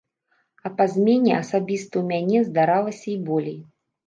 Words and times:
А 0.69 0.71
па 0.79 0.87
змене 0.93 1.35
асабіста 1.41 1.93
ў 2.01 2.15
мяне 2.15 2.39
здаралася 2.49 3.05
і 3.15 3.15
болей. 3.31 3.59